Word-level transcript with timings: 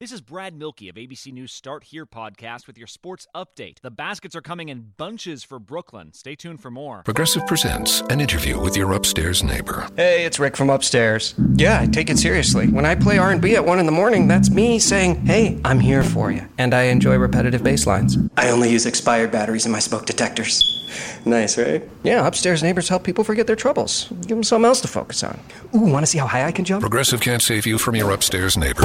This 0.00 0.12
is 0.12 0.22
Brad 0.22 0.58
Milkey 0.58 0.88
of 0.88 0.94
ABC 0.96 1.30
News 1.30 1.52
Start 1.52 1.84
Here 1.84 2.06
podcast 2.06 2.66
with 2.66 2.78
your 2.78 2.86
sports 2.86 3.26
update. 3.36 3.80
The 3.82 3.90
baskets 3.90 4.34
are 4.34 4.40
coming 4.40 4.70
in 4.70 4.94
bunches 4.96 5.44
for 5.44 5.58
Brooklyn. 5.58 6.14
Stay 6.14 6.34
tuned 6.34 6.62
for 6.62 6.70
more. 6.70 7.02
Progressive 7.02 7.46
presents 7.46 8.00
an 8.08 8.18
interview 8.18 8.58
with 8.58 8.78
your 8.78 8.94
upstairs 8.94 9.42
neighbor. 9.42 9.86
Hey, 9.96 10.24
it's 10.24 10.38
Rick 10.38 10.56
from 10.56 10.70
upstairs. 10.70 11.34
Yeah, 11.54 11.82
I 11.82 11.86
take 11.86 12.08
it 12.08 12.18
seriously. 12.18 12.68
When 12.68 12.86
I 12.86 12.94
play 12.94 13.18
R&B 13.18 13.56
at 13.56 13.66
1 13.66 13.78
in 13.78 13.84
the 13.84 13.92
morning, 13.92 14.26
that's 14.26 14.48
me 14.48 14.78
saying, 14.78 15.26
"Hey, 15.26 15.60
I'm 15.66 15.80
here 15.80 16.02
for 16.02 16.32
you." 16.32 16.48
And 16.56 16.72
I 16.72 16.84
enjoy 16.84 17.18
repetitive 17.18 17.62
bass 17.62 17.86
lines. 17.86 18.16
I 18.38 18.48
only 18.48 18.70
use 18.70 18.86
expired 18.86 19.30
batteries 19.30 19.66
in 19.66 19.72
my 19.72 19.80
smoke 19.80 20.06
detectors. 20.06 20.79
Nice, 21.24 21.58
right? 21.58 21.82
Yeah, 22.02 22.26
upstairs 22.26 22.62
neighbors 22.62 22.88
help 22.88 23.04
people 23.04 23.24
forget 23.24 23.46
their 23.46 23.56
troubles. 23.56 24.08
Give 24.22 24.30
them 24.36 24.42
something 24.44 24.66
else 24.66 24.80
to 24.82 24.88
focus 24.88 25.22
on. 25.22 25.38
Ooh, 25.74 25.80
want 25.80 26.02
to 26.02 26.06
see 26.06 26.18
how 26.18 26.26
high 26.26 26.44
I 26.46 26.52
can 26.52 26.64
jump? 26.64 26.80
Progressive 26.80 27.20
can't 27.20 27.42
save 27.42 27.66
you 27.66 27.78
from 27.78 27.94
your 27.96 28.10
upstairs 28.12 28.56
neighbor, 28.56 28.82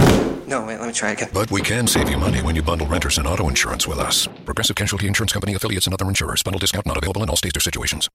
No, 0.47 0.65
wait, 0.65 0.79
let 0.79 0.87
me 0.87 0.93
try 0.93 1.11
again. 1.11 1.29
but 1.33 1.49
we 1.51 1.61
can 1.61 1.87
save 1.87 2.09
you 2.09 2.18
money 2.18 2.39
when 2.41 2.55
you 2.55 2.61
bundle 2.61 2.87
renters 2.87 3.18
and 3.18 3.27
auto 3.27 3.47
insurance 3.49 3.87
with 3.87 3.99
us. 3.99 4.27
Progressive 4.46 4.75
Casualty 4.75 5.07
Insurance 5.07 5.33
Company 5.33 5.54
affiliates 5.55 5.87
and 5.87 5.93
other 5.93 6.07
insurers. 6.07 6.43
Bundle 6.43 6.60
discount 6.60 6.86
not 6.86 6.97
available 6.97 7.23
in 7.23 7.29
all 7.29 7.36
states 7.37 7.57
or 7.57 7.61
situations. 7.61 8.10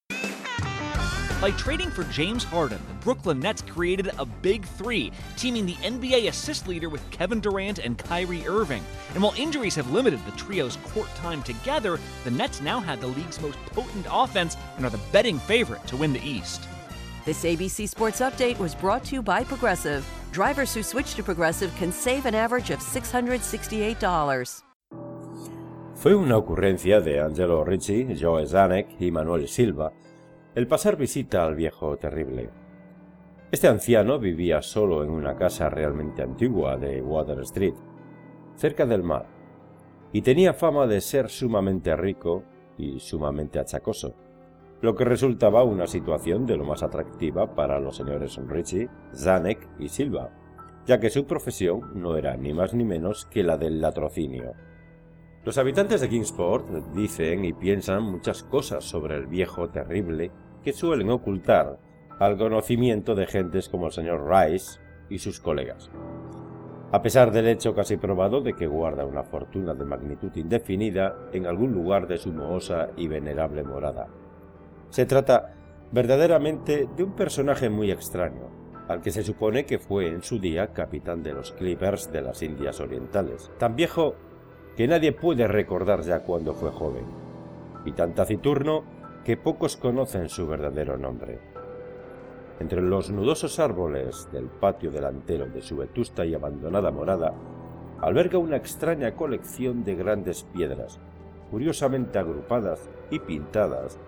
By 1.41 1.53
trading 1.53 1.91
for 1.91 2.05
James 2.05 2.45
Harden, 2.45 2.79
the 2.87 2.95
Brooklyn 3.03 3.41
Nets 3.41 3.63
created 3.63 4.11
a 4.19 4.27
big 4.27 4.63
three, 4.63 5.11
teaming 5.39 5.65
the 5.65 5.73
NBA 5.77 6.29
assist 6.29 6.69
leader 6.69 6.91
with 6.91 7.11
Kevin 7.11 7.41
Durant 7.41 7.79
and 7.79 7.97
Kyrie 7.97 8.47
Irving. 8.47 8.85
And 9.15 9.23
while 9.23 9.33
injuries 9.39 9.75
have 9.77 9.91
limited 9.91 10.21
the 10.27 10.33
trio's 10.33 10.77
court 10.93 11.09
time 11.15 11.43
together, 11.43 11.99
the 12.25 12.31
Nets 12.31 12.61
now 12.61 12.79
have 12.79 13.01
the 13.01 13.07
league's 13.07 13.41
most 13.41 13.57
potent 13.73 14.07
offense 14.11 14.59
and 14.77 14.85
are 14.85 14.91
the 14.91 15.01
betting 15.13 15.39
favorite 15.39 15.87
to 15.87 15.97
win 15.97 16.13
the 16.13 16.23
East. 16.23 16.69
This 17.25 17.43
ABC 17.43 17.89
Sports 17.89 18.21
Update 18.21 18.59
was 18.59 18.75
brought 18.75 19.03
to 19.05 19.15
you 19.15 19.23
by 19.23 19.43
Progressive. 19.43 20.07
Drivers 20.33 20.75
who 20.75 20.83
switch 20.83 21.15
to 21.15 21.23
Progressive 21.23 21.75
can 21.77 21.91
save 21.91 22.27
an 22.27 22.35
average 22.35 22.69
of 22.69 22.81
$668. 22.81 24.63
Fue 25.95 26.15
una 26.15 26.37
ocurrencia 26.37 27.01
de 27.01 27.19
Angelo 27.19 27.65
Ricci, 27.65 28.15
Joe 28.15 28.45
Zanek 28.45 28.89
y 29.01 29.11
Manuel 29.11 29.49
Silva 29.49 29.91
el 30.55 30.67
pasar 30.67 30.97
visita 30.97 31.45
al 31.45 31.55
viejo 31.55 31.97
terrible. 31.97 32.51
Este 33.53 33.69
anciano 33.69 34.19
vivía 34.19 34.63
solo 34.63 35.05
en 35.05 35.11
una 35.11 35.37
casa 35.37 35.71
realmente 35.71 36.23
antigua 36.23 36.77
de 36.77 37.01
Water 37.01 37.41
Street, 37.41 37.75
cerca 38.57 38.85
del 38.85 39.03
mar, 39.05 39.27
y 40.13 40.23
tenía 40.23 40.53
fama 40.53 40.87
de 40.89 41.01
ser 41.01 41.29
sumamente 41.29 41.95
rico 41.95 42.43
y 42.77 42.99
sumamente 42.99 43.61
achacoso, 43.61 44.15
lo 44.81 44.97
que 44.97 45.05
resultaba 45.05 45.63
una 45.63 45.87
situación 45.87 46.47
de 46.47 46.57
lo 46.57 46.65
más 46.65 46.83
atractiva 46.83 47.55
para 47.55 47.79
los 47.79 47.97
señores 47.97 48.37
Ricci, 48.49 48.89
Zanek 49.15 49.69
y 49.79 49.89
Silva, 49.89 50.31
ya 50.85 50.99
que 50.99 51.11
su 51.11 51.27
profesión 51.27 51.93
no 51.95 52.17
era 52.17 52.37
ni 52.37 52.53
más 52.55 52.75
ni 52.75 52.85
menos 52.85 53.27
que 53.27 53.45
la 53.45 53.57
del 53.57 53.81
latrocinio. 53.81 54.55
Los 55.43 55.57
habitantes 55.57 56.03
de 56.03 56.09
Kingsport 56.11 56.69
dicen 56.95 57.47
y 57.47 57.55
piensan 57.55 58.03
muchas 58.03 58.43
cosas 58.43 58.85
sobre 58.85 59.17
el 59.17 59.27
viejo 59.27 59.71
terrible 59.71 60.31
que 60.63 60.75
suelen 60.75 61.09
ocultar 61.09 61.79
al 62.19 62.37
conocimiento 62.37 63.15
de 63.15 63.27
gentes 63.27 63.71
como 63.71 63.87
el 63.87 63.93
señor 63.93 64.29
Rice 64.29 64.79
y 65.09 65.19
sus 65.19 65.41
colegas. 65.41 65.91
A 66.93 67.01
pesar 67.01 67.33
del 67.33 67.47
hecho 67.47 67.75
casi 67.75 67.97
probado 67.97 68.43
de 68.43 68.53
que 68.53 68.67
guarda 68.67 69.07
una 69.07 69.23
fortuna 69.23 69.73
de 69.73 69.87
magnitud 69.87 70.31
indefinida 70.35 71.17
en 71.33 71.47
algún 71.47 71.73
lugar 71.73 72.07
de 72.07 72.19
su 72.19 72.35
mohosa 72.35 72.91
y 72.99 73.09
venerable 73.09 73.63
morada. 73.63 74.09
Se 74.91 75.07
trata 75.07 75.55
verdaderamente 75.91 76.87
de 76.95 77.03
un 77.03 77.13
personaje 77.13 77.71
muy 77.71 77.91
extraño, 77.91 78.51
al 78.89 79.01
que 79.01 79.11
se 79.11 79.23
supone 79.23 79.65
que 79.65 79.79
fue 79.79 80.09
en 80.09 80.23
su 80.23 80.39
día 80.39 80.75
capitán 80.75 81.23
de 81.23 81.33
los 81.33 81.53
Clippers 81.53 82.13
de 82.13 82.21
las 82.21 82.43
Indias 82.43 82.79
Orientales, 82.81 83.51
tan 83.59 83.75
viejo 83.75 84.17
que 84.81 84.89
nadie 84.89 85.13
puede 85.13 85.47
recordar 85.47 86.01
ya 86.01 86.21
cuando 86.21 86.55
fue 86.55 86.71
joven, 86.71 87.05
y 87.85 87.93
tan 87.93 88.15
taciturno 88.15 88.83
que 89.27 89.37
pocos 89.37 89.77
conocen 89.77 90.31
su 90.31 90.47
verdadero 90.47 90.97
nombre. 90.97 91.39
Entre 92.61 92.81
los 92.81 93.11
nudosos 93.11 93.59
árboles 93.59 94.27
del 94.33 94.47
patio 94.47 94.91
delantero 94.91 95.45
de 95.45 95.61
su 95.61 95.77
vetusta 95.77 96.25
y 96.25 96.33
abandonada 96.33 96.91
morada, 96.91 97.35
alberga 98.01 98.39
una 98.39 98.57
extraña 98.57 99.15
colección 99.17 99.85
de 99.85 99.97
grandes 99.97 100.45
piedras, 100.45 100.99
curiosamente 101.51 102.19
agrupadas 102.19 102.89
y 103.11 103.19
pintadas, 103.19 103.99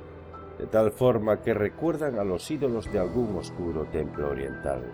de 0.59 0.67
tal 0.69 0.91
forma 0.91 1.43
que 1.43 1.53
recuerdan 1.53 2.19
a 2.19 2.25
los 2.25 2.51
ídolos 2.51 2.91
de 2.91 2.99
algún 2.99 3.37
oscuro 3.37 3.85
templo 3.93 4.31
oriental. 4.31 4.91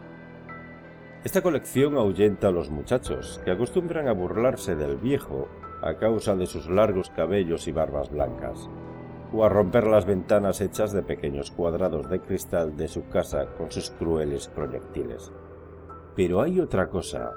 Esta 1.22 1.40
colección 1.40 1.96
ahuyenta 1.96 2.48
a 2.48 2.50
los 2.50 2.68
muchachos, 2.68 3.40
que 3.44 3.52
acostumbran 3.52 4.08
a 4.08 4.12
burlarse 4.12 4.74
del 4.74 4.96
viejo 4.96 5.46
a 5.82 5.94
causa 5.94 6.34
de 6.34 6.46
sus 6.46 6.68
largos 6.68 7.10
cabellos 7.10 7.68
y 7.68 7.72
barbas 7.72 8.10
blancas, 8.10 8.68
o 9.32 9.44
a 9.44 9.48
romper 9.48 9.86
las 9.86 10.06
ventanas 10.06 10.60
hechas 10.60 10.92
de 10.92 11.02
pequeños 11.02 11.50
cuadrados 11.50 12.08
de 12.08 12.20
cristal 12.20 12.76
de 12.76 12.88
su 12.88 13.08
casa 13.08 13.46
con 13.56 13.70
sus 13.70 13.90
crueles 13.90 14.48
proyectiles. 14.48 15.32
Pero 16.16 16.40
hay 16.40 16.60
otra 16.60 16.88
cosa 16.88 17.30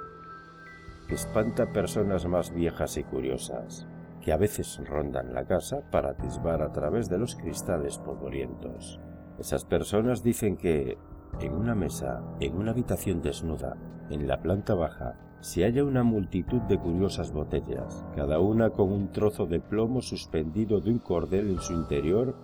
que 1.08 1.16
espanta 1.16 1.74
personas 1.74 2.26
más 2.26 2.54
viejas 2.54 2.98
y 2.98 3.04
curiosas, 3.04 3.86
que 4.22 4.32
a 4.32 4.38
veces 4.38 4.80
rondan 4.88 5.34
la 5.34 5.46
casa 5.46 5.82
para 5.92 6.12
atisbar 6.12 6.62
a 6.62 6.72
través 6.72 7.10
de 7.10 7.18
los 7.18 7.36
cristales 7.36 7.98
polvorientos. 7.98 9.00
Esas 9.40 9.66
personas 9.66 10.24
dicen 10.24 10.58
que, 10.58 10.98
en 11.40 11.54
una 11.54 11.76
mesa, 11.76 12.24
en 12.40 12.56
una 12.56 12.72
habitación 12.72 13.22
desnuda, 13.22 13.78
en 14.10 14.28
la 14.28 14.42
planta 14.42 14.76
baja, 14.76 15.20
se 15.42 15.64
halla 15.64 15.84
una 15.84 16.04
multitud 16.04 16.62
de 16.62 16.78
curiosas 16.78 17.32
botellas, 17.32 18.06
cada 18.16 18.40
una 18.40 18.70
con 18.70 18.92
un 18.92 19.12
trozo 19.12 19.48
de 19.48 19.60
plomo 19.60 20.02
suspendido 20.02 20.80
de 20.80 20.92
un 20.92 21.00
cordel 21.00 21.50
en 21.50 21.60
su 21.60 21.74
interior 21.74 22.36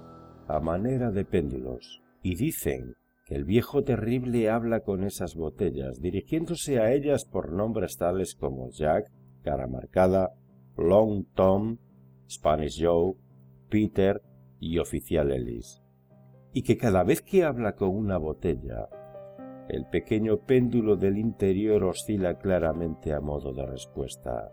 a 0.48 0.60
manera 0.60 1.12
de 1.12 1.26
péndulos, 1.26 2.02
y 2.24 2.36
dicen 2.36 2.96
que 3.26 3.36
el 3.36 3.44
viejo 3.44 3.84
terrible 3.84 4.50
habla 4.50 4.80
con 4.80 5.04
esas 5.04 5.36
botellas, 5.36 6.02
dirigiéndose 6.02 6.80
a 6.80 6.94
ellas 6.94 7.26
por 7.26 7.52
nombres 7.52 7.98
tales 7.98 8.36
como 8.36 8.72
Jack, 8.72 9.12
cara 9.44 9.68
marcada, 9.68 10.32
Long 10.78 11.26
Tom, 11.34 11.78
Spanish 12.30 12.82
Joe, 12.82 13.16
Peter 13.70 14.22
y 14.60 14.80
Oficial 14.80 15.32
Ellis, 15.32 15.84
y 16.58 16.64
que 16.64 16.76
cada 16.76 17.04
vez 17.04 17.22
que 17.22 17.44
habla 17.44 17.76
con 17.76 17.90
una 17.90 18.18
botella, 18.18 18.90
el 19.70 19.86
pequeño 19.86 20.38
péndulo 20.38 20.96
del 20.96 21.20
interior 21.20 21.84
oscila 21.84 22.40
claramente 22.40 23.14
a 23.14 23.22
modo 23.22 23.54
de 23.54 23.64
respuesta. 23.64 24.52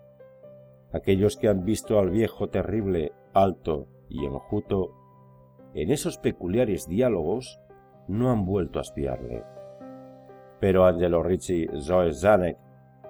Aquellos 0.93 1.39
que 1.39 1.49
han 1.49 1.65
visto 1.65 1.99
al 1.99 2.11
viejo 2.11 2.51
terrible, 2.51 3.13
alto 3.33 3.89
y 4.11 4.27
enjuto, 4.27 4.91
en 5.73 5.91
esos 5.91 6.19
peculiares 6.19 6.87
diálogos 6.87 7.59
no 8.07 8.31
han 8.31 8.45
vuelto 8.45 8.81
a 8.81 8.83
espiarle. 8.83 9.43
Pero 10.61 10.85
Angelo 10.85 11.23
Ricci, 11.23 11.67
Zoe 11.81 12.13
Zanek 12.13 12.59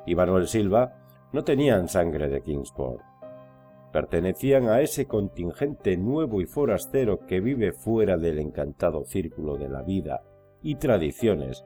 y 0.06 0.14
Manuel 0.14 0.46
Silva 0.46 0.94
no 1.32 1.42
tenían 1.42 1.88
sangre 1.88 2.28
de 2.28 2.42
Kingsport. 2.42 3.02
Pertenecían 3.94 4.68
a 4.70 4.80
ese 4.80 5.06
contingente 5.06 5.96
nuevo 5.96 6.40
y 6.40 6.46
forastero 6.46 7.20
que 7.28 7.38
vive 7.38 7.70
fuera 7.70 8.16
del 8.16 8.40
encantado 8.40 9.04
círculo 9.04 9.56
de 9.56 9.68
la 9.68 9.82
vida 9.82 10.24
y 10.62 10.74
tradiciones 10.74 11.64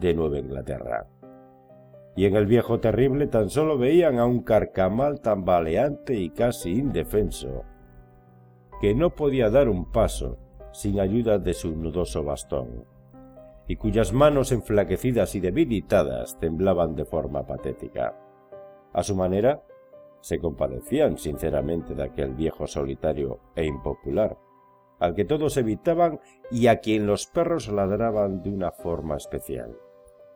de 0.00 0.14
Nueva 0.14 0.38
Inglaterra. 0.38 1.06
Y 2.16 2.24
en 2.24 2.36
el 2.36 2.46
viejo 2.46 2.80
terrible 2.80 3.26
tan 3.26 3.50
solo 3.50 3.76
veían 3.76 4.18
a 4.18 4.24
un 4.24 4.44
carcamal 4.44 5.20
tambaleante 5.20 6.14
y 6.14 6.30
casi 6.30 6.70
indefenso, 6.70 7.64
que 8.80 8.94
no 8.94 9.14
podía 9.14 9.50
dar 9.50 9.68
un 9.68 9.92
paso 9.92 10.38
sin 10.72 10.98
ayuda 10.98 11.38
de 11.38 11.52
su 11.52 11.76
nudoso 11.76 12.24
bastón, 12.24 12.86
y 13.66 13.76
cuyas 13.76 14.14
manos 14.14 14.52
enflaquecidas 14.52 15.34
y 15.34 15.40
debilitadas 15.40 16.38
temblaban 16.40 16.94
de 16.94 17.04
forma 17.04 17.46
patética. 17.46 18.16
A 18.94 19.02
su 19.02 19.14
manera, 19.14 19.62
se 20.20 20.38
compadecían 20.38 21.18
sinceramente 21.18 21.94
de 21.94 22.04
aquel 22.04 22.34
viejo 22.34 22.66
solitario 22.66 23.40
e 23.54 23.64
impopular, 23.66 24.38
al 24.98 25.14
que 25.14 25.24
todos 25.24 25.56
evitaban 25.56 26.20
y 26.50 26.66
a 26.66 26.80
quien 26.80 27.06
los 27.06 27.26
perros 27.26 27.68
ladraban 27.68 28.42
de 28.42 28.50
una 28.50 28.72
forma 28.72 29.16
especial. 29.16 29.76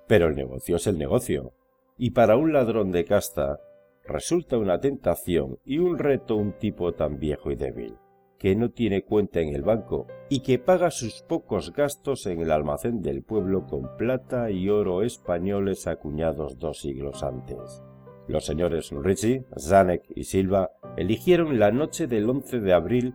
Pero 0.07 0.29
el 0.29 0.37
negocio 0.37 0.77
es 0.77 0.87
el 0.87 0.99
negocio, 0.99 1.53
y 1.97 2.11
para 2.11 2.37
un 2.37 2.53
ladrón 2.53 2.91
de 2.93 3.05
casta 3.05 3.61
resulta 4.05 4.59
una 4.59 4.81
tentación 4.81 5.59
y 5.65 5.79
un 5.79 5.99
reto 5.99 6.37
un 6.37 6.53
tipo 6.53 6.93
tan 6.93 7.19
viejo 7.19 7.51
y 7.51 7.57
débil, 7.57 7.97
que 8.39 8.57
no 8.57 8.71
tiene 8.71 9.05
cuenta 9.05 9.41
en 9.41 9.55
el 9.55 9.63
banco 9.63 10.07
y 10.29 10.41
que 10.41 10.59
paga 10.59 10.91
sus 10.91 11.23
pocos 11.23 11.73
gastos 11.73 12.27
en 12.27 12.41
el 12.41 12.51
almacén 12.51 13.01
del 13.03 13.23
pueblo 13.23 13.67
con 13.67 13.97
plata 13.97 14.51
y 14.51 14.69
oro 14.69 15.03
españoles 15.03 15.87
acuñados 15.87 16.59
dos 16.59 16.81
siglos 16.81 17.23
antes. 17.23 17.83
Los 18.33 18.47
señores 18.47 18.91
Ritchie, 18.91 19.45
Zanek 19.59 20.05
y 20.17 20.25
Silva 20.25 20.71
eligieron 20.97 21.59
la 21.59 21.71
noche 21.71 22.07
del 22.07 22.31
11 22.31 22.61
de 22.61 22.73
abril 22.73 23.15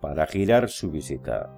para 0.00 0.24
girar 0.28 0.68
su 0.68 0.92
visita. 0.92 1.52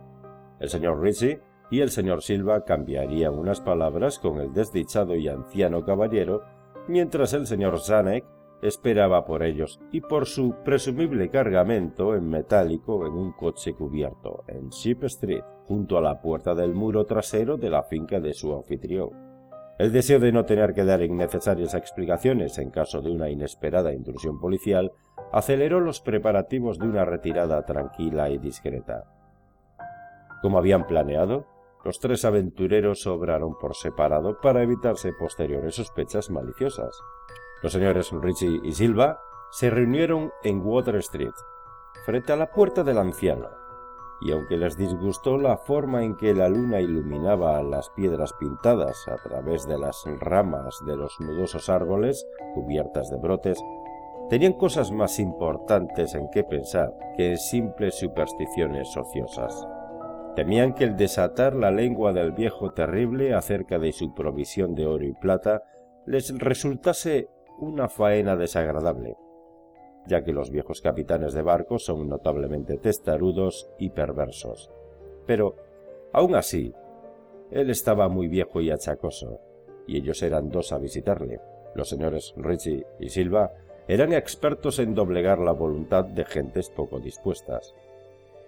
El 0.58 0.70
señor 0.70 1.02
Ritchie 1.02 1.42
y 1.70 1.80
el 1.80 1.90
señor 1.90 2.22
Silva 2.22 2.64
cambiarían 2.64 3.34
unas 3.34 3.60
palabras 3.60 4.18
con 4.18 4.40
el 4.40 4.54
desdichado 4.54 5.16
y 5.16 5.28
anciano 5.28 5.84
caballero, 5.84 6.44
mientras 6.88 7.34
el 7.34 7.46
señor 7.46 7.78
Zanek 7.78 8.24
esperaba 8.62 9.26
por 9.26 9.42
ellos 9.42 9.82
y 9.92 10.00
por 10.00 10.24
su 10.24 10.54
presumible 10.64 11.28
cargamento 11.28 12.14
en 12.14 12.26
metálico 12.30 13.06
en 13.06 13.12
un 13.12 13.32
coche 13.32 13.74
cubierto 13.74 14.44
en 14.48 14.70
Ship 14.70 15.04
Street, 15.04 15.44
junto 15.66 15.98
a 15.98 16.00
la 16.00 16.22
puerta 16.22 16.54
del 16.54 16.72
muro 16.72 17.04
trasero 17.04 17.58
de 17.58 17.68
la 17.68 17.82
finca 17.82 18.18
de 18.18 18.32
su 18.32 18.54
anfitrión. 18.54 19.23
El 19.76 19.92
deseo 19.92 20.20
de 20.20 20.30
no 20.30 20.44
tener 20.44 20.72
que 20.72 20.84
dar 20.84 21.02
innecesarias 21.02 21.74
explicaciones 21.74 22.58
en 22.58 22.70
caso 22.70 23.02
de 23.02 23.10
una 23.10 23.28
inesperada 23.28 23.92
intrusión 23.92 24.38
policial 24.38 24.92
aceleró 25.32 25.80
los 25.80 26.00
preparativos 26.00 26.78
de 26.78 26.86
una 26.86 27.04
retirada 27.04 27.64
tranquila 27.64 28.30
y 28.30 28.38
discreta. 28.38 29.04
Como 30.42 30.58
habían 30.58 30.86
planeado, 30.86 31.46
los 31.84 31.98
tres 31.98 32.24
aventureros 32.24 33.04
obraron 33.08 33.58
por 33.58 33.74
separado 33.74 34.40
para 34.40 34.62
evitarse 34.62 35.12
posteriores 35.12 35.74
sospechas 35.74 36.30
maliciosas. 36.30 36.96
Los 37.62 37.72
señores 37.72 38.10
Richie 38.12 38.60
y 38.62 38.72
Silva 38.72 39.18
se 39.50 39.70
reunieron 39.70 40.30
en 40.44 40.60
Water 40.64 40.96
Street, 40.96 41.34
frente 42.06 42.32
a 42.32 42.36
la 42.36 42.50
puerta 42.50 42.84
del 42.84 42.98
anciano, 42.98 43.48
y 44.24 44.32
aunque 44.32 44.56
les 44.56 44.76
disgustó 44.78 45.36
la 45.36 45.58
forma 45.58 46.02
en 46.02 46.16
que 46.16 46.32
la 46.32 46.48
luna 46.48 46.80
iluminaba 46.80 47.62
las 47.62 47.90
piedras 47.90 48.32
pintadas 48.40 49.06
a 49.06 49.16
través 49.16 49.68
de 49.68 49.78
las 49.78 50.02
ramas 50.18 50.80
de 50.86 50.96
los 50.96 51.20
nudosos 51.20 51.68
árboles 51.68 52.26
cubiertas 52.54 53.10
de 53.10 53.18
brotes, 53.18 53.62
tenían 54.30 54.54
cosas 54.54 54.90
más 54.92 55.18
importantes 55.18 56.14
en 56.14 56.30
qué 56.30 56.42
pensar 56.42 56.94
que 57.18 57.32
en 57.32 57.36
simples 57.36 57.98
supersticiones 57.98 58.96
ociosas. 58.96 59.68
Temían 60.34 60.74
que 60.74 60.84
el 60.84 60.96
desatar 60.96 61.54
la 61.54 61.70
lengua 61.70 62.14
del 62.14 62.32
viejo 62.32 62.72
terrible 62.72 63.34
acerca 63.34 63.78
de 63.78 63.92
su 63.92 64.14
provisión 64.14 64.74
de 64.74 64.86
oro 64.86 65.04
y 65.04 65.12
plata 65.12 65.62
les 66.06 66.36
resultase 66.38 67.28
una 67.58 67.88
faena 67.88 68.36
desagradable, 68.36 69.16
ya 70.06 70.22
que 70.22 70.32
los 70.32 70.50
viejos 70.50 70.80
capitanes 70.80 71.32
de 71.32 71.42
barcos 71.42 71.84
son 71.84 72.08
notablemente 72.08 72.76
testarudos 72.76 73.68
y 73.78 73.90
perversos. 73.90 74.70
Pero, 75.26 75.56
aun 76.12 76.34
así, 76.34 76.74
él 77.50 77.70
estaba 77.70 78.08
muy 78.08 78.28
viejo 78.28 78.60
y 78.60 78.70
achacoso, 78.70 79.40
y 79.86 79.96
ellos 79.96 80.22
eran 80.22 80.50
dos 80.50 80.72
a 80.72 80.78
visitarle. 80.78 81.40
Los 81.74 81.88
señores 81.88 82.34
Richie 82.36 82.86
y 83.00 83.08
Silva 83.08 83.52
eran 83.88 84.12
expertos 84.12 84.78
en 84.78 84.94
doblegar 84.94 85.38
la 85.38 85.52
voluntad 85.52 86.04
de 86.04 86.24
gentes 86.24 86.70
poco 86.70 87.00
dispuestas, 87.00 87.74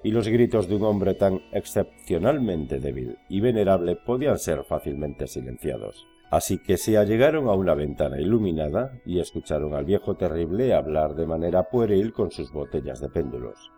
y 0.02 0.10
los 0.10 0.28
gritos 0.28 0.68
de 0.68 0.76
un 0.76 0.84
hombre 0.84 1.14
tan 1.14 1.40
excepcionalmente 1.52 2.78
débil 2.78 3.18
y 3.28 3.40
venerable 3.40 3.96
podían 3.96 4.38
ser 4.38 4.64
fácilmente 4.64 5.26
silenciados. 5.26 6.06
Así 6.30 6.58
que 6.58 6.76
se 6.76 6.98
allegaron 6.98 7.48
a 7.48 7.52
una 7.52 7.74
ventana 7.74 8.20
iluminada 8.20 9.00
y 9.04 9.20
escucharon 9.20 9.74
al 9.74 9.84
viejo 9.84 10.16
terrible 10.16 10.74
hablar 10.74 11.14
de 11.14 11.26
manera 11.26 11.68
pueril 11.68 12.12
con 12.12 12.30
sus 12.30 12.52
botellas 12.52 13.00
de 13.00 13.08
péndulos. 13.08 13.70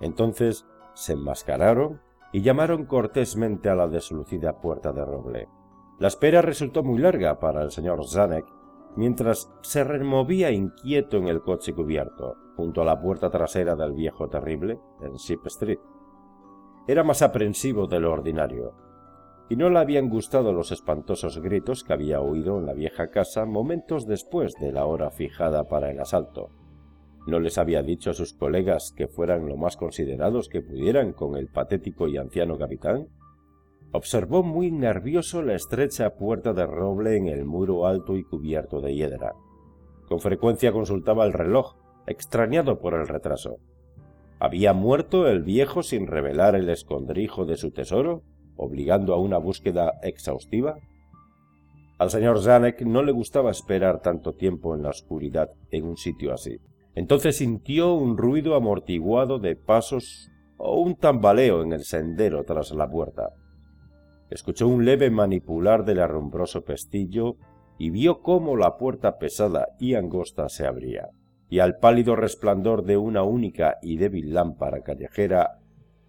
Entonces 0.00 0.66
se 0.94 1.14
enmascararon 1.14 2.00
y 2.32 2.42
llamaron 2.42 2.86
cortésmente 2.86 3.68
a 3.68 3.74
la 3.74 3.88
deslucida 3.88 4.60
puerta 4.60 4.92
de 4.92 5.04
roble. 5.04 5.48
La 5.98 6.08
espera 6.08 6.40
resultó 6.40 6.82
muy 6.82 6.98
larga 6.98 7.40
para 7.40 7.62
el 7.62 7.72
señor 7.72 8.06
Zanek, 8.06 8.46
mientras 8.96 9.52
se 9.62 9.84
removía 9.84 10.50
inquieto 10.50 11.16
en 11.16 11.28
el 11.28 11.42
coche 11.42 11.74
cubierto, 11.74 12.36
junto 12.56 12.82
a 12.82 12.84
la 12.84 13.00
puerta 13.00 13.28
trasera 13.28 13.74
del 13.74 13.92
viejo 13.92 14.28
terrible, 14.28 14.78
en 15.02 15.14
Ship 15.14 15.40
Street. 15.46 15.80
Era 16.86 17.02
más 17.02 17.22
aprensivo 17.22 17.86
de 17.86 18.00
lo 18.00 18.12
ordinario, 18.12 18.89
y 19.50 19.56
no 19.56 19.68
le 19.68 19.80
habían 19.80 20.08
gustado 20.08 20.52
los 20.52 20.70
espantosos 20.70 21.40
gritos 21.40 21.82
que 21.82 21.92
había 21.92 22.20
oído 22.20 22.60
en 22.60 22.66
la 22.66 22.72
vieja 22.72 23.08
casa 23.08 23.44
momentos 23.44 24.06
después 24.06 24.54
de 24.60 24.70
la 24.70 24.86
hora 24.86 25.10
fijada 25.10 25.64
para 25.64 25.90
el 25.90 25.98
asalto. 25.98 26.50
No 27.26 27.40
les 27.40 27.58
había 27.58 27.82
dicho 27.82 28.10
a 28.10 28.14
sus 28.14 28.32
colegas 28.32 28.94
que 28.96 29.08
fueran 29.08 29.48
lo 29.48 29.56
más 29.56 29.76
considerados 29.76 30.48
que 30.48 30.62
pudieran 30.62 31.12
con 31.12 31.36
el 31.36 31.48
patético 31.48 32.06
y 32.06 32.16
anciano 32.16 32.56
capitán. 32.58 33.08
Observó 33.90 34.44
muy 34.44 34.70
nervioso 34.70 35.42
la 35.42 35.54
estrecha 35.54 36.14
puerta 36.14 36.52
de 36.52 36.64
roble 36.64 37.16
en 37.16 37.26
el 37.26 37.44
muro 37.44 37.88
alto 37.88 38.16
y 38.16 38.22
cubierto 38.22 38.80
de 38.80 38.94
hiedra. 38.94 39.34
Con 40.08 40.20
frecuencia 40.20 40.70
consultaba 40.70 41.26
el 41.26 41.32
reloj, 41.32 41.74
extrañado 42.06 42.78
por 42.78 42.94
el 42.94 43.08
retraso. 43.08 43.56
¿Había 44.38 44.74
muerto 44.74 45.26
el 45.26 45.42
viejo 45.42 45.82
sin 45.82 46.06
revelar 46.06 46.54
el 46.54 46.68
escondrijo 46.68 47.46
de 47.46 47.56
su 47.56 47.72
tesoro? 47.72 48.22
Obligando 48.60 49.14
a 49.14 49.18
una 49.18 49.38
búsqueda 49.38 49.94
exhaustiva? 50.02 50.76
Al 51.98 52.10
señor 52.10 52.40
Zanek 52.40 52.82
no 52.82 53.02
le 53.02 53.12
gustaba 53.12 53.50
esperar 53.50 54.00
tanto 54.00 54.34
tiempo 54.34 54.74
en 54.74 54.82
la 54.82 54.90
oscuridad 54.90 55.50
en 55.70 55.84
un 55.84 55.96
sitio 55.96 56.32
así. 56.32 56.58
Entonces 56.94 57.36
sintió 57.36 57.94
un 57.94 58.16
ruido 58.16 58.54
amortiguado 58.54 59.38
de 59.38 59.56
pasos 59.56 60.30
o 60.56 60.80
un 60.80 60.96
tambaleo 60.96 61.62
en 61.62 61.72
el 61.72 61.84
sendero 61.84 62.44
tras 62.44 62.72
la 62.72 62.88
puerta. 62.88 63.30
Escuchó 64.30 64.68
un 64.68 64.84
leve 64.84 65.10
manipular 65.10 65.84
del 65.84 66.00
arrumbroso 66.00 66.64
pestillo 66.64 67.36
y 67.78 67.90
vio 67.90 68.20
cómo 68.20 68.56
la 68.56 68.76
puerta 68.76 69.18
pesada 69.18 69.68
y 69.78 69.94
angosta 69.94 70.48
se 70.48 70.66
abría, 70.66 71.08
y 71.48 71.60
al 71.60 71.78
pálido 71.78 72.14
resplandor 72.14 72.84
de 72.84 72.96
una 72.96 73.22
única 73.22 73.78
y 73.82 73.96
débil 73.96 74.34
lámpara 74.34 74.82
callejera 74.82 75.59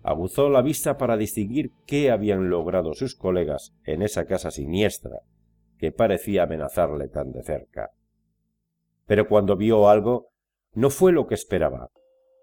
aguzó 0.03 0.49
la 0.49 0.61
vista 0.61 0.97
para 0.97 1.17
distinguir 1.17 1.71
qué 1.85 2.11
habían 2.11 2.49
logrado 2.49 2.93
sus 2.93 3.15
colegas 3.15 3.73
en 3.83 4.01
esa 4.01 4.25
casa 4.25 4.51
siniestra 4.51 5.19
que 5.77 5.91
parecía 5.91 6.43
amenazarle 6.43 7.07
tan 7.07 7.31
de 7.31 7.43
cerca. 7.43 7.91
Pero 9.05 9.27
cuando 9.27 9.57
vio 9.57 9.89
algo, 9.89 10.29
no 10.73 10.89
fue 10.89 11.11
lo 11.11 11.27
que 11.27 11.35
esperaba, 11.35 11.89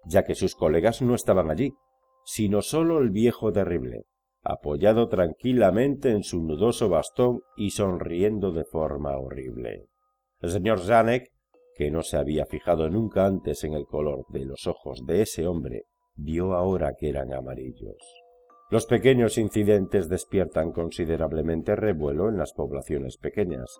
ya 0.05 0.23
que 0.23 0.35
sus 0.35 0.55
colegas 0.55 1.01
no 1.01 1.15
estaban 1.15 1.49
allí, 1.49 1.73
sino 2.25 2.61
sólo 2.61 2.99
el 2.99 3.09
viejo 3.09 3.51
terrible, 3.51 4.03
apoyado 4.43 5.07
tranquilamente 5.07 6.11
en 6.11 6.23
su 6.23 6.43
nudoso 6.43 6.89
bastón 6.89 7.41
y 7.55 7.71
sonriendo 7.71 8.51
de 8.51 8.65
forma 8.65 9.17
horrible. 9.17 9.87
El 10.41 10.51
señor 10.51 10.79
Zanek, 10.79 11.31
que 11.75 11.91
no 11.91 12.03
se 12.03 12.17
había 12.17 12.45
fijado 12.45 12.89
nunca 12.89 13.25
antes 13.25 13.63
en 13.63 13.73
el 13.73 13.85
color 13.85 14.25
de 14.29 14.45
los 14.45 14.67
ojos 14.67 15.05
de 15.05 15.21
ese 15.21 15.47
hombre 15.47 15.85
vio 16.21 16.53
ahora 16.53 16.95
que 16.95 17.09
eran 17.09 17.33
amarillos. 17.33 17.97
Los 18.69 18.85
pequeños 18.85 19.37
incidentes 19.37 20.09
despiertan 20.09 20.71
considerablemente 20.71 21.75
revuelo 21.75 22.29
en 22.29 22.37
las 22.37 22.53
poblaciones 22.53 23.17
pequeñas, 23.17 23.79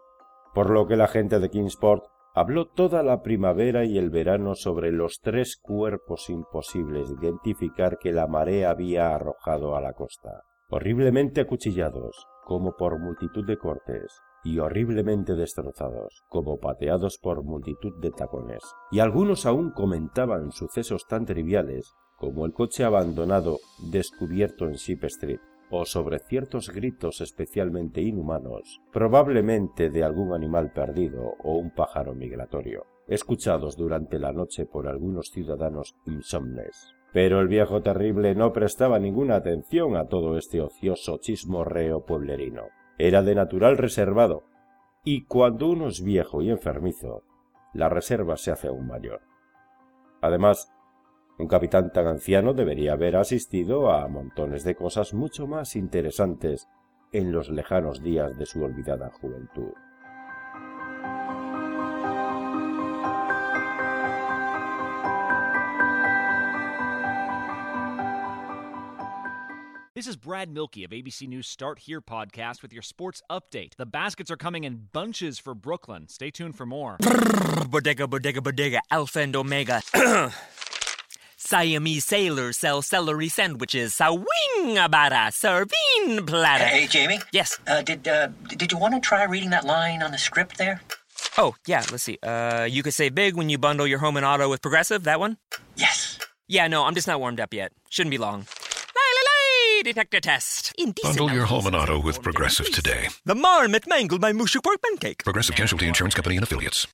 por 0.53 0.71
lo 0.71 0.87
que 0.87 0.97
la 0.97 1.07
gente 1.07 1.39
de 1.39 1.49
Kingsport 1.49 2.05
habló 2.33 2.67
toda 2.67 3.03
la 3.03 3.21
primavera 3.21 3.85
y 3.85 3.97
el 3.97 4.09
verano 4.09 4.55
sobre 4.55 4.91
los 4.91 5.19
tres 5.21 5.57
cuerpos 5.57 6.29
imposibles 6.29 7.09
de 7.09 7.27
identificar 7.27 7.99
que 7.99 8.11
la 8.11 8.27
marea 8.27 8.71
había 8.71 9.13
arrojado 9.13 9.75
a 9.75 9.81
la 9.81 9.93
costa, 9.93 10.43
horriblemente 10.69 11.41
acuchillados, 11.41 12.25
como 12.45 12.75
por 12.75 12.97
multitud 12.97 13.45
de 13.45 13.57
cortes, 13.57 14.21
y 14.43 14.57
horriblemente 14.57 15.35
destrozados, 15.35 16.23
como 16.29 16.59
pateados 16.59 17.19
por 17.21 17.43
multitud 17.43 17.99
de 17.99 18.09
tacones. 18.09 18.63
Y 18.89 18.99
algunos 18.99 19.45
aún 19.45 19.71
comentaban 19.71 20.51
sucesos 20.51 21.05
tan 21.07 21.25
triviales 21.25 21.93
como 22.19 22.45
el 22.45 22.53
coche 22.53 22.83
abandonado 22.83 23.59
descubierto 23.79 24.65
en 24.65 24.73
Ship 24.73 25.03
Street, 25.03 25.39
o 25.71 25.85
sobre 25.85 26.19
ciertos 26.19 26.69
gritos 26.69 27.21
especialmente 27.21 28.01
inhumanos, 28.01 28.81
probablemente 28.91 29.89
de 29.89 30.03
algún 30.03 30.33
animal 30.33 30.71
perdido 30.73 31.35
o 31.43 31.57
un 31.57 31.71
pájaro 31.71 32.15
migratorio, 32.15 32.85
escuchados 33.07 33.77
durante 33.77 34.19
la 34.19 34.33
noche 34.33 34.65
por 34.65 34.87
algunos 34.87 35.29
ciudadanos 35.31 35.95
insomnes. 36.05 36.95
Pero 37.13 37.39
el 37.39 37.47
viejo 37.47 37.81
terrible 37.81 38.35
no 38.35 38.53
prestaba 38.53 38.99
ninguna 38.99 39.35
atención 39.35 39.95
a 39.95 40.07
todo 40.07 40.37
este 40.37 40.61
ocioso 40.61 41.17
chismorreo 41.17 42.05
pueblerino. 42.05 42.65
Era 42.97 43.23
de 43.23 43.33
natural 43.35 43.77
reservado, 43.77 44.43
y 45.03 45.25
cuando 45.25 45.69
uno 45.69 45.87
es 45.87 46.03
viejo 46.03 46.41
y 46.41 46.49
enfermizo, 46.49 47.23
la 47.73 47.89
reserva 47.89 48.37
se 48.37 48.51
hace 48.51 48.67
aún 48.67 48.87
mayor. 48.87 49.21
Además, 50.21 50.71
un 51.39 51.47
capitán 51.47 51.91
tan 51.91 52.05
anciano 52.05 52.53
debería 52.53 52.93
haber 52.93 53.15
asistido 53.15 53.91
a 53.91 54.07
montones 54.09 54.65
de 54.65 54.75
cosas 54.75 55.13
mucho 55.13 55.47
más 55.47 55.75
interesantes 55.77 56.67
en 57.13 57.31
los 57.31 57.49
lejanos 57.49 58.03
días 58.03 58.37
de 58.37 58.45
su 58.45 58.61
olvidada 58.61 59.09
juventud. 59.09 59.71
This 69.95 70.07
is 70.07 70.15
Brad 70.15 70.49
Milkey 70.49 70.85
of 70.85 70.91
ABC 70.91 71.27
News 71.27 71.45
Start 71.45 71.79
Here 71.79 71.99
podcast 71.99 72.61
with 72.61 72.71
your 72.71 72.81
sports 72.81 73.21
update. 73.29 73.75
The 73.75 73.85
baskets 73.85 74.31
are 74.31 74.37
coming 74.37 74.63
in 74.63 74.87
bunches 74.93 75.39
for 75.39 75.53
Brooklyn. 75.53 76.07
Stay 76.07 76.31
tuned 76.31 76.55
for 76.55 76.65
more. 76.65 76.97
bodega, 77.69 78.07
bodega, 78.07 78.41
bodega, 78.41 78.79
alpha 78.91 79.19
and 79.19 79.35
omega. 79.35 79.81
Siamese 81.41 82.03
sailors 82.03 82.57
sell 82.57 82.81
celery 82.81 83.29
sandwiches. 83.29 83.93
Sawing 83.93 84.25
serving 85.31 86.25
platter. 86.27 86.65
Hey, 86.65 86.85
Jamie. 86.85 87.19
Yes. 87.31 87.57
Uh, 87.65 87.81
did 87.81 88.07
uh, 88.07 88.27
did 88.49 88.71
you 88.71 88.77
want 88.77 88.93
to 88.93 88.99
try 88.99 89.23
reading 89.23 89.49
that 89.51 89.65
line 89.65 90.03
on 90.03 90.11
the 90.11 90.17
script 90.17 90.57
there? 90.57 90.81
Oh, 91.37 91.55
yeah, 91.65 91.83
let's 91.91 92.03
see. 92.03 92.17
Uh, 92.21 92.67
you 92.69 92.83
could 92.83 92.93
save 92.93 93.15
big 93.15 93.35
when 93.35 93.49
you 93.49 93.57
bundle 93.57 93.87
your 93.87 93.99
home 93.99 94.17
and 94.17 94.25
auto 94.25 94.49
with 94.49 94.61
Progressive, 94.61 95.05
that 95.05 95.19
one? 95.19 95.37
Yes. 95.75 96.19
Yeah, 96.47 96.67
no, 96.67 96.83
I'm 96.83 96.93
just 96.93 97.07
not 97.07 97.19
warmed 97.19 97.39
up 97.39 97.53
yet. 97.53 97.71
Shouldn't 97.89 98.11
be 98.11 98.17
long. 98.17 98.45
Lay, 98.95 99.83
detector 99.83 100.19
test. 100.19 100.73
Indecent 100.77 101.17
Bundle 101.17 101.35
your 101.35 101.45
home 101.45 101.67
and 101.67 101.75
auto 101.75 102.01
with 102.01 102.21
Progressive 102.21 102.69
today. 102.71 103.07
The 103.25 103.35
marmot 103.35 103.87
mangled 103.87 104.21
my 104.21 104.33
mushu 104.33 104.61
pork 104.61 104.81
pancake. 104.81 105.23
Progressive 105.23 105.55
Casualty 105.55 105.87
Insurance 105.87 106.15
Company 106.15 106.35
and 106.35 106.43
Affiliates. 106.43 106.87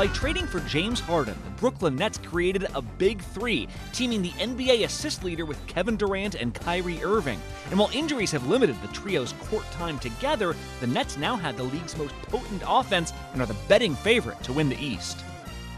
By 0.00 0.06
trading 0.06 0.46
for 0.46 0.60
James 0.60 0.98
Harden, 0.98 1.36
the 1.44 1.50
Brooklyn 1.60 1.94
Nets 1.94 2.16
created 2.16 2.66
a 2.74 2.80
big 2.80 3.20
three, 3.20 3.68
teaming 3.92 4.22
the 4.22 4.30
NBA 4.30 4.86
assist 4.86 5.22
leader 5.22 5.44
with 5.44 5.66
Kevin 5.66 5.98
Durant 5.98 6.36
and 6.36 6.54
Kyrie 6.54 7.04
Irving. 7.04 7.38
And 7.68 7.78
while 7.78 7.90
injuries 7.92 8.30
have 8.30 8.46
limited 8.46 8.80
the 8.80 8.88
trio's 8.94 9.34
court 9.50 9.70
time 9.72 9.98
together, 9.98 10.56
the 10.80 10.86
Nets 10.86 11.18
now 11.18 11.36
have 11.36 11.58
the 11.58 11.64
league's 11.64 11.98
most 11.98 12.14
potent 12.22 12.62
offense 12.66 13.12
and 13.34 13.42
are 13.42 13.46
the 13.46 13.54
betting 13.68 13.94
favorite 13.94 14.42
to 14.44 14.54
win 14.54 14.70
the 14.70 14.82
East. 14.82 15.22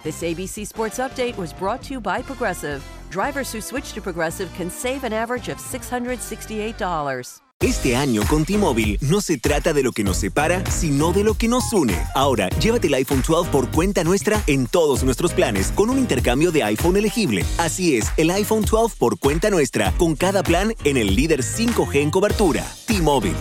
This 0.04 0.22
ABC 0.22 0.68
Sports 0.68 0.98
Update 0.98 1.36
was 1.36 1.52
brought 1.52 1.82
to 1.82 1.94
you 1.94 2.00
by 2.00 2.22
Progressive. 2.22 2.86
Drivers 3.10 3.50
who 3.50 3.60
switch 3.60 3.92
to 3.94 4.00
Progressive 4.00 4.54
can 4.54 4.70
save 4.70 5.02
an 5.02 5.12
average 5.12 5.48
of 5.48 5.58
$668. 5.58 7.40
Este 7.62 7.94
año 7.94 8.22
con 8.28 8.44
T-Mobile 8.44 8.98
no 9.02 9.20
se 9.20 9.38
trata 9.38 9.72
de 9.72 9.84
lo 9.84 9.92
que 9.92 10.02
nos 10.02 10.16
separa, 10.16 10.68
sino 10.68 11.12
de 11.12 11.22
lo 11.22 11.34
que 11.34 11.46
nos 11.46 11.72
une. 11.72 11.96
Ahora, 12.12 12.48
llévate 12.58 12.88
el 12.88 12.94
iPhone 12.94 13.22
12 13.24 13.50
por 13.50 13.70
cuenta 13.70 14.02
nuestra 14.02 14.42
en 14.48 14.66
todos 14.66 15.04
nuestros 15.04 15.32
planes 15.32 15.70
con 15.70 15.88
un 15.88 15.96
intercambio 15.96 16.50
de 16.50 16.64
iPhone 16.64 16.96
elegible. 16.96 17.44
Así 17.58 17.96
es, 17.96 18.10
el 18.16 18.32
iPhone 18.32 18.64
12 18.68 18.96
por 18.98 19.16
cuenta 19.16 19.48
nuestra, 19.48 19.92
con 19.92 20.16
cada 20.16 20.42
plan 20.42 20.74
en 20.82 20.96
el 20.96 21.14
líder 21.14 21.44
5G 21.44 22.00
en 22.00 22.10
cobertura. 22.10 22.66
T-Mobile. 22.88 23.36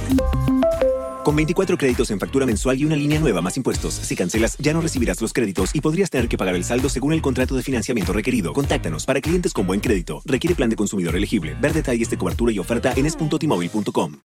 Con 1.24 1.36
24 1.36 1.78
créditos 1.78 2.10
en 2.10 2.20
factura 2.20 2.46
mensual 2.46 2.80
y 2.80 2.86
una 2.86 2.96
línea 2.96 3.20
nueva 3.20 3.42
más 3.42 3.56
impuestos. 3.58 3.94
Si 3.94 4.16
cancelas, 4.16 4.58
ya 4.58 4.74
no 4.74 4.82
recibirás 4.82 5.22
los 5.22 5.34
créditos 5.34 5.76
y 5.76 5.82
podrías 5.82 6.10
tener 6.10 6.28
que 6.28 6.38
pagar 6.38 6.56
el 6.56 6.64
saldo 6.64 6.90
según 6.90 7.14
el 7.14 7.22
contrato 7.22 7.56
de 7.56 7.64
financiamiento 7.64 8.12
requerido. 8.12 8.54
Contáctanos 8.54 9.06
para 9.06 9.22
clientes 9.22 9.54
con 9.54 9.68
buen 9.68 9.80
crédito. 9.80 10.22
Requiere 10.26 10.56
plan 10.56 10.70
de 10.70 10.76
consumidor 10.76 11.16
elegible. 11.16 11.56
Ver 11.62 11.74
detalles 11.74 12.10
de 12.10 12.18
cobertura 12.18 12.52
y 12.52 12.60
oferta 12.60 12.94
en 12.96 13.06
es.tmobile.com. 13.06 14.14